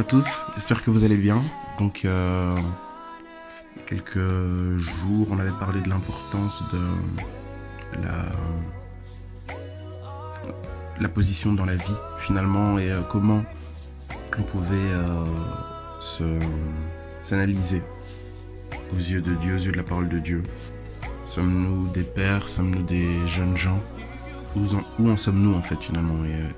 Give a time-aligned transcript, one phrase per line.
[0.00, 0.24] à tous,
[0.54, 1.42] j'espère que vous allez bien.
[1.78, 2.56] Donc, euh,
[3.84, 6.80] quelques jours, on avait parlé de l'importance de
[8.02, 8.32] la,
[11.00, 13.44] la position dans la vie, finalement, et euh, comment
[14.38, 15.24] on pouvait euh,
[16.00, 16.38] se-
[17.22, 17.82] s'analyser
[18.92, 20.42] aux yeux de Dieu, aux yeux de la parole de Dieu.
[21.26, 23.80] Sommes-nous des pères, sommes-nous des jeunes gens?
[24.56, 26.24] Où en, sommes-nous, en fait, finalement?
[26.24, 26.48] Et, euh,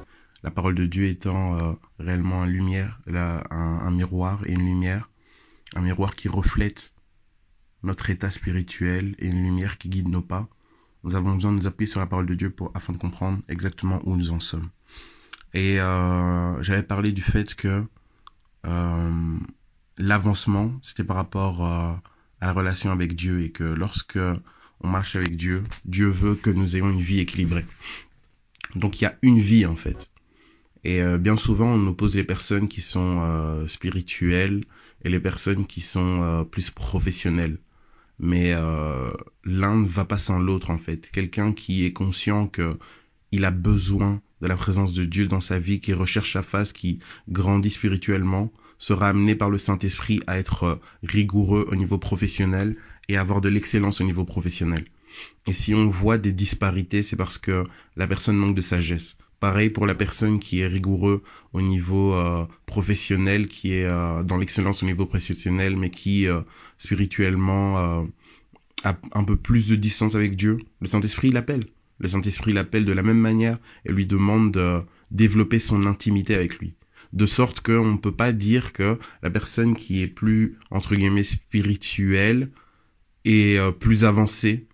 [0.43, 5.09] la parole de Dieu étant réellement une lumière, un, un miroir et une lumière,
[5.77, 6.95] un miroir qui reflète
[7.85, 10.49] notre état spirituel et une lumière qui guide nos pas.
[11.05, 13.41] Nous avons besoin de nous appuyer sur la parole de Dieu pour, afin de comprendre
[13.49, 14.69] exactement où nous en sommes.
[15.55, 17.85] Et euh, j'avais parlé du fait que
[18.67, 19.39] euh,
[19.99, 21.93] l'avancement, c'était par rapport euh,
[22.41, 24.19] à la relation avec Dieu et que lorsque
[24.81, 27.67] on marche avec Dieu, Dieu veut que nous ayons une vie équilibrée.
[28.75, 30.09] Donc il y a une vie en fait.
[30.85, 34.65] Et bien souvent, on oppose les personnes qui sont spirituelles
[35.05, 37.59] et les personnes qui sont plus professionnelles.
[38.23, 39.13] Mais euh,
[39.45, 41.11] l'un ne va pas sans l'autre en fait.
[41.11, 42.79] Quelqu'un qui est conscient que
[43.33, 46.73] il a besoin de la présence de Dieu dans sa vie, qui recherche sa face,
[46.73, 52.77] qui grandit spirituellement, sera amené par le Saint-Esprit à être euh, rigoureux au niveau professionnel
[53.09, 54.85] et avoir de l'excellence au niveau professionnel.
[55.47, 57.65] Et si on voit des disparités, c'est parce que
[57.97, 59.17] la personne manque de sagesse.
[59.43, 64.37] Pareil pour la personne qui est rigoureux au niveau euh, professionnel, qui est euh, dans
[64.37, 66.43] l'excellence au niveau professionnel, mais qui euh,
[66.79, 68.07] spirituellement
[68.85, 70.59] a un peu plus de distance avec Dieu.
[70.81, 71.65] Le Saint-Esprit l'appelle.
[71.99, 74.79] Le Saint-Esprit l'appelle de la même manière et lui demande de
[75.11, 76.75] développer son intimité avec lui.
[77.13, 81.25] De sorte qu'on ne peut pas dire que la personne qui est plus, entre guillemets,
[81.25, 82.53] spirituelle
[83.25, 84.69] est plus avancée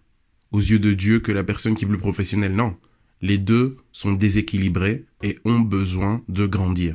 [0.51, 2.55] aux yeux de Dieu que la personne qui est plus professionnelle.
[2.55, 2.77] Non.
[3.21, 6.95] Les deux sont déséquilibrés et ont besoin de grandir.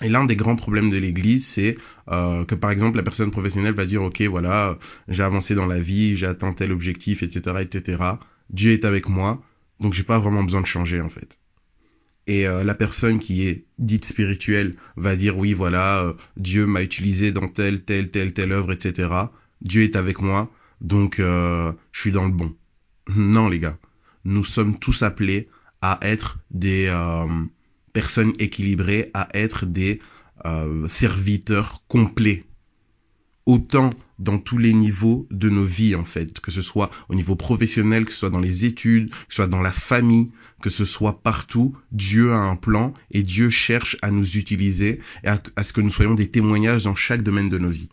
[0.00, 1.76] Et l'un des grands problèmes de l'Église, c'est
[2.10, 4.78] euh, que par exemple la personne professionnelle va dire ok voilà
[5.08, 8.02] j'ai avancé dans la vie, j'ai atteint tel objectif, etc., etc.
[8.50, 9.42] Dieu est avec moi,
[9.80, 11.38] donc j'ai pas vraiment besoin de changer en fait.
[12.26, 16.82] Et euh, la personne qui est dite spirituelle va dire oui voilà euh, Dieu m'a
[16.82, 19.08] utilisé dans telle telle telle telle œuvre, etc.
[19.60, 20.50] Dieu est avec moi,
[20.80, 22.52] donc je suis dans le bon.
[23.14, 23.78] Non les gars,
[24.24, 25.48] nous sommes tous appelés
[25.80, 27.26] à être des euh,
[27.92, 30.00] personnes équilibrées, à être des
[30.44, 32.44] euh, serviteurs complets.
[33.44, 33.90] Autant
[34.20, 38.04] dans tous les niveaux de nos vies en fait, que ce soit au niveau professionnel,
[38.04, 40.30] que ce soit dans les études, que ce soit dans la famille,
[40.60, 45.28] que ce soit partout, Dieu a un plan et Dieu cherche à nous utiliser et
[45.28, 47.88] à, à ce que nous soyons des témoignages dans chaque domaine de nos vies.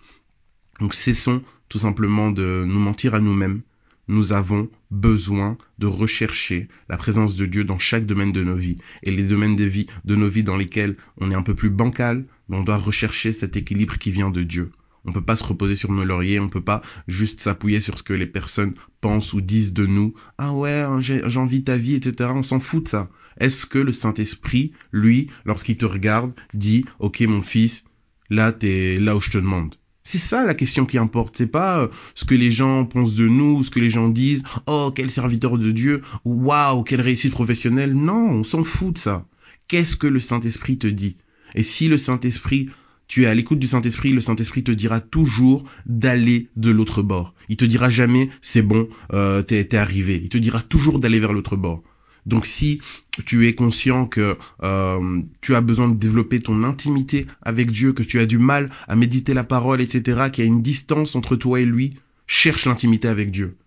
[0.80, 3.62] Donc cessons tout simplement de nous mentir à nous-mêmes.
[4.10, 8.78] Nous avons besoin de rechercher la présence de Dieu dans chaque domaine de nos vies.
[9.04, 11.70] Et les domaines de, vie, de nos vies dans lesquels on est un peu plus
[11.70, 14.72] bancal, on doit rechercher cet équilibre qui vient de Dieu.
[15.06, 18.04] On peut pas se reposer sur nos lauriers, on peut pas juste s'appuyer sur ce
[18.04, 20.16] que les personnes pensent ou disent de nous.
[20.40, 22.32] Ah ouais, j'ai j'ai envie de ta vie, etc.
[22.34, 23.10] On s'en fout de ça.
[23.40, 27.86] Est-ce que le Saint-Esprit, lui, lorsqu'il te regarde, dit, ok mon fils,
[28.32, 29.76] là t'es là où je te demande?
[30.12, 31.38] C'est ça la question qui importe.
[31.38, 34.42] C'est pas euh, ce que les gens pensent de nous, ce que les gens disent.
[34.66, 36.02] Oh, quel serviteur de Dieu.
[36.26, 37.94] Waouh, quelle réussite professionnelle.
[37.94, 39.28] Non, on s'en fout de ça.
[39.68, 41.18] Qu'est-ce que le Saint-Esprit te dit?
[41.54, 42.70] Et si le Saint-Esprit,
[43.08, 47.36] tu es à l'écoute du Saint-Esprit, le Saint-Esprit te dira toujours d'aller de l'autre bord.
[47.48, 50.20] Il te dira jamais c'est bon, euh, t'es t'es arrivé.
[50.24, 51.84] Il te dira toujours d'aller vers l'autre bord.
[52.30, 52.80] Donc si
[53.26, 58.04] tu es conscient que euh, tu as besoin de développer ton intimité avec Dieu, que
[58.04, 61.36] tu as du mal à méditer la parole, etc., qu'il y a une distance entre
[61.36, 61.96] toi et lui,
[62.28, 63.58] cherche l'intimité avec Dieu.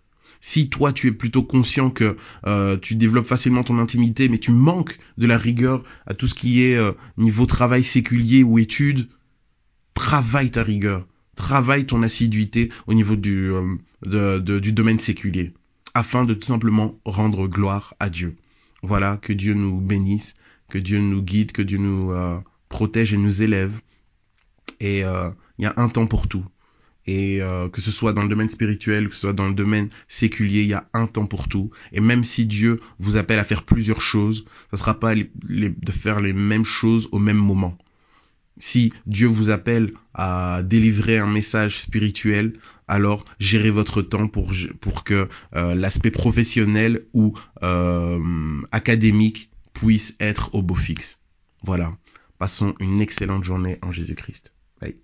[0.41, 2.17] Si toi tu es plutôt conscient que
[2.47, 6.35] euh, tu développes facilement ton intimité, mais tu manques de la rigueur à tout ce
[6.35, 9.09] qui est euh, niveau travail séculier ou études,
[9.95, 11.07] travaille ta rigueur,
[11.37, 13.53] travaille ton assiduité au niveau du,
[14.03, 15.53] domaine séculier,
[15.95, 18.37] afin de tout simplement rendre gloire à Dieu.
[18.83, 20.35] Voilà, que Dieu nous bénisse,
[20.69, 23.81] que Dieu nous guide, que Dieu nous euh, protège et nous élève.
[24.81, 26.45] Et euh, il y a un temps pour tout.
[27.07, 29.89] Et euh, que ce soit dans le domaine spirituel, que ce soit dans le domaine
[30.09, 31.71] séculier, il y a un temps pour tout.
[31.93, 35.93] Et même si Dieu vous appelle à faire plusieurs choses, ça ne sera pas de
[35.93, 37.77] faire les mêmes choses au même moment.
[38.59, 42.59] Si Dieu vous appelle à délivrer un message spirituel,
[42.89, 44.53] alors gérez votre temps pour,
[45.05, 51.21] que euh, l'aspect professionnel ou euh, académique puisse être au beau fixe.
[51.63, 51.97] Voilà.
[52.39, 54.53] Passons une excellente journée en Jésus-Christ.
[54.81, 54.97] Bye.